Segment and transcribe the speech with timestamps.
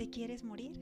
[0.00, 0.72] ¿Te quieres morir?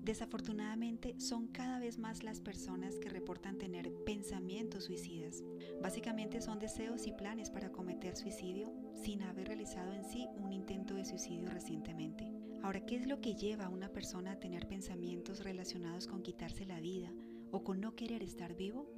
[0.00, 5.44] Desafortunadamente son cada vez más las personas que reportan tener pensamientos suicidas.
[5.82, 10.94] Básicamente son deseos y planes para cometer suicidio sin haber realizado en sí un intento
[10.94, 12.32] de suicidio recientemente.
[12.62, 16.64] Ahora, ¿qué es lo que lleva a una persona a tener pensamientos relacionados con quitarse
[16.64, 17.12] la vida
[17.50, 18.90] o con no querer estar vivo?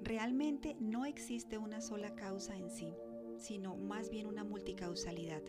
[0.00, 2.94] Realmente no existe una sola causa en sí,
[3.36, 5.42] sino más bien una multicausalidad.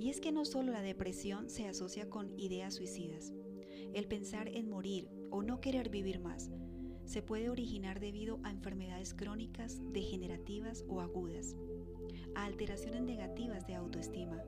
[0.00, 3.32] Y es que no solo la depresión se asocia con ideas suicidas,
[3.94, 6.50] el pensar en morir o no querer vivir más
[7.10, 11.56] se puede originar debido a enfermedades crónicas, degenerativas o agudas,
[12.36, 14.40] a alteraciones negativas de autoestima,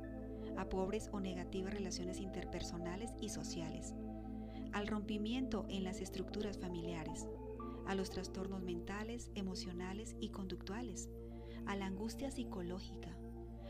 [0.56, 3.94] a pobres o negativas relaciones interpersonales y sociales,
[4.72, 7.26] al rompimiento en las estructuras familiares,
[7.84, 11.10] a los trastornos mentales, emocionales y conductuales,
[11.66, 13.18] a la angustia psicológica,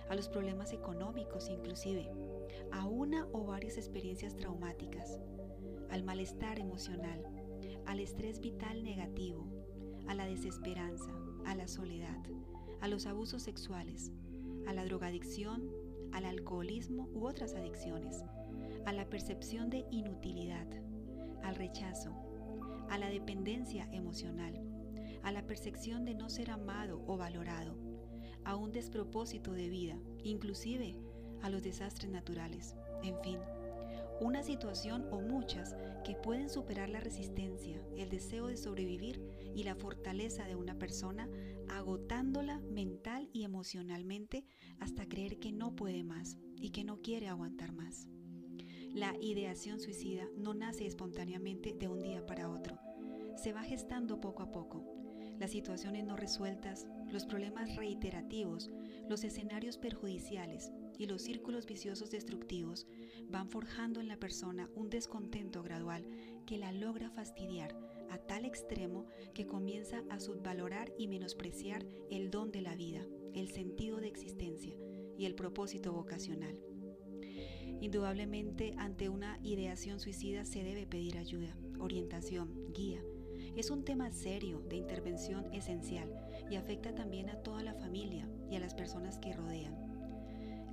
[0.08, 2.10] a los problemas económicos inclusive,
[2.70, 5.18] a una o varias experiencias traumáticas,
[5.90, 7.24] al malestar emocional,
[7.86, 9.46] al estrés vital negativo,
[10.08, 11.10] a la desesperanza,
[11.44, 12.22] a la soledad,
[12.80, 14.12] a los abusos sexuales,
[14.66, 15.70] a la drogadicción,
[16.12, 18.22] al alcoholismo u otras adicciones,
[18.84, 20.66] a la percepción de inutilidad,
[21.42, 22.12] al rechazo,
[22.88, 24.60] a la dependencia emocional,
[25.22, 27.76] a la percepción de no ser amado o valorado,
[28.44, 30.94] a un despropósito de vida, inclusive
[31.42, 33.38] a los desastres naturales, en fin
[34.22, 39.20] una situación o muchas que pueden superar la resistencia, el deseo de sobrevivir
[39.54, 41.28] y la fortaleza de una persona,
[41.68, 44.44] agotándola mental y emocionalmente
[44.78, 48.06] hasta creer que no puede más y que no quiere aguantar más.
[48.94, 52.78] La ideación suicida no nace espontáneamente de un día para otro,
[53.36, 55.01] se va gestando poco a poco.
[55.38, 58.70] Las situaciones no resueltas, los problemas reiterativos,
[59.08, 62.86] los escenarios perjudiciales, y los círculos viciosos destructivos
[63.28, 66.06] van forjando en la persona un descontento gradual
[66.46, 67.76] que la logra fastidiar
[68.10, 73.04] a tal extremo que comienza a subvalorar y menospreciar el don de la vida,
[73.34, 74.76] el sentido de existencia
[75.16, 76.58] y el propósito vocacional.
[77.80, 83.02] Indudablemente ante una ideación suicida se debe pedir ayuda, orientación, guía.
[83.54, 86.10] Es un tema serio de intervención esencial
[86.50, 89.92] y afecta también a toda la familia y a las personas que rodean.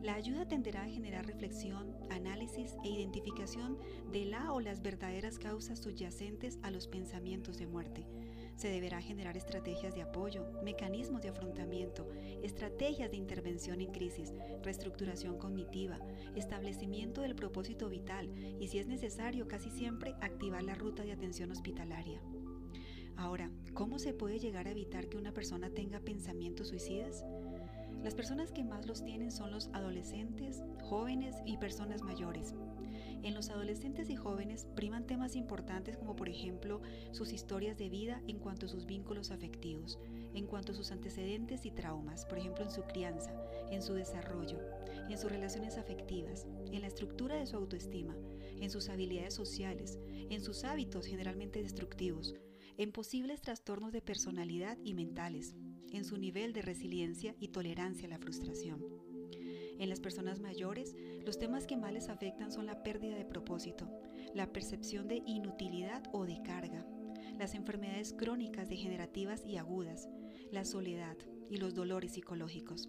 [0.02, 3.78] La ayuda tenderá a generar reflexión, análisis e identificación
[4.14, 8.06] de la o las verdaderas causas subyacentes a los pensamientos de muerte.
[8.56, 12.10] Se deberá generar estrategias de apoyo, mecanismos de afrontamiento,
[12.42, 16.00] estrategias de intervención en crisis, reestructuración cognitiva,
[16.34, 21.52] establecimiento del propósito vital y si es necesario casi siempre activar la ruta de atención
[21.52, 22.22] hospitalaria.
[23.80, 27.24] ¿Cómo se puede llegar a evitar que una persona tenga pensamientos suicidas?
[28.04, 32.56] Las personas que más los tienen son los adolescentes, jóvenes y personas mayores.
[33.24, 36.82] En los adolescentes y jóvenes priman temas importantes como por ejemplo
[37.14, 39.98] sus historias de vida en cuanto a sus vínculos afectivos,
[40.34, 43.32] en cuanto a sus antecedentes y traumas, por ejemplo en su crianza,
[43.72, 44.60] en su desarrollo,
[45.10, 48.18] en sus relaciones afectivas, en la estructura de su autoestima,
[48.60, 52.36] en sus habilidades sociales, en sus hábitos generalmente destructivos,
[52.80, 55.54] en posibles trastornos de personalidad y mentales,
[55.92, 58.82] en su nivel de resiliencia y tolerancia a la frustración.
[59.78, 60.96] En las personas mayores,
[61.26, 63.92] los temas que más les afectan son la pérdida de propósito,
[64.34, 66.88] la percepción de inutilidad o de carga,
[67.38, 70.08] las enfermedades crónicas degenerativas y agudas,
[70.50, 71.18] la soledad
[71.50, 72.88] y los dolores psicológicos.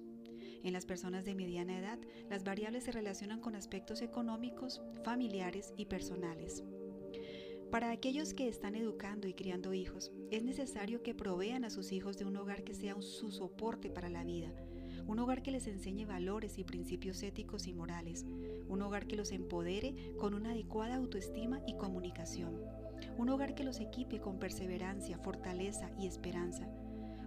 [0.63, 1.99] En las personas de mediana edad,
[2.29, 6.63] las variables se relacionan con aspectos económicos, familiares y personales.
[7.71, 12.19] Para aquellos que están educando y criando hijos, es necesario que provean a sus hijos
[12.19, 14.49] de un hogar que sea su soporte para la vida,
[15.07, 18.27] un hogar que les enseñe valores y principios éticos y morales,
[18.69, 22.61] un hogar que los empodere con una adecuada autoestima y comunicación,
[23.17, 26.69] un hogar que los equipe con perseverancia, fortaleza y esperanza,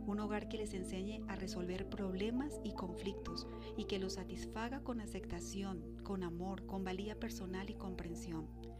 [0.05, 4.99] un hogar que les enseñe a resolver problemas y conflictos y que los satisfaga con
[4.99, 8.72] aceptación, con amor, con valía personal y comprensión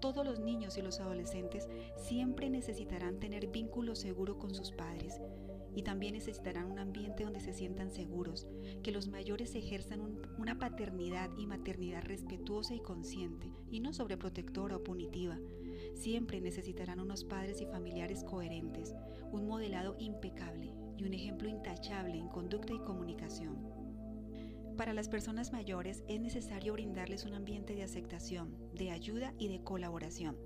[0.00, 5.20] todos los niños y los adolescentes siempre necesitarán tener vínculo seguro con sus padres
[5.76, 8.48] y también necesitarán un ambiente donde se sientan seguros,
[8.82, 14.82] que los mayores ejerzan una paternidad y maternidad respetuosa y consciente y no sobreprotectora o
[14.82, 15.38] punitiva.
[15.94, 18.94] Siempre necesitarán unos padres y familiares coherentes,
[19.32, 23.85] un modelado impecable y un ejemplo intachable en conducta y comunicación.
[24.76, 29.62] Para las personas mayores es necesario brindarles un ambiente de aceptación, de ayuda y de
[29.62, 30.36] colaboración,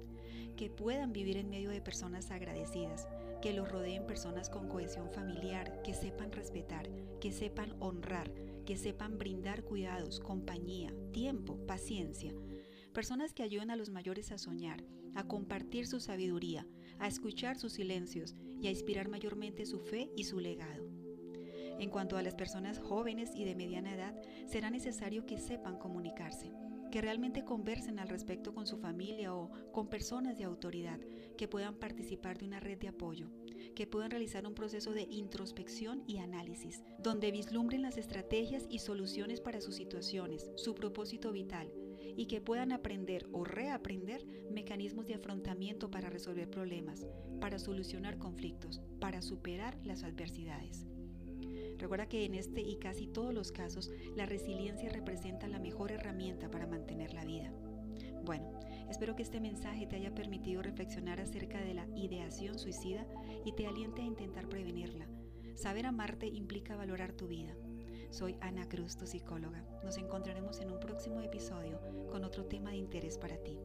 [0.57, 3.09] que puedan vivir en medio de personas agradecidas,
[3.43, 6.89] que los rodeen personas con cohesión familiar, que sepan respetar,
[7.21, 8.33] que sepan honrar,
[8.65, 12.33] que sepan brindar cuidados, compañía, tiempo, paciencia.
[12.93, 14.85] personas que ayuden a los mayores a soñar,
[15.15, 16.67] a compartir su sabiduría,
[16.99, 21.00] a escuchar sus silencios y a inspirar mayormente su fe y su legado.
[21.81, 24.15] En cuanto a las personas jóvenes y de mediana edad,
[24.47, 26.53] será necesario que sepan comunicarse,
[26.93, 31.01] que realmente conversen al respecto con su familia o con personas de autoridad,
[31.39, 33.31] que puedan participar de una red de apoyo,
[33.75, 39.41] que puedan realizar un proceso de introspección y análisis, donde vislumbren las estrategias y soluciones
[39.41, 41.73] para sus situaciones, su propósito vital,
[42.15, 47.07] y que puedan aprender o reaprender mecanismos de afrontamiento para resolver problemas,
[47.41, 50.90] para solucionar conflictos, para superar las adversidades.
[51.81, 56.51] Recuerda que en este y casi todos los casos la resiliencia representa la mejor herramienta
[56.51, 57.51] para mantener la vida.
[58.23, 58.53] Bueno,
[58.91, 63.07] espero que este mensaje te haya permitido reflexionar acerca de la ideación suicida
[63.47, 65.09] y te aliente a intentar prevenirla.
[65.55, 67.57] Saber amarte implica valorar tu vida.
[68.11, 69.65] Soy Ana Cruz, tu psicóloga.
[69.83, 71.81] Nos encontraremos en un próximo episodio
[72.11, 73.59] con otro tema de interés para ti.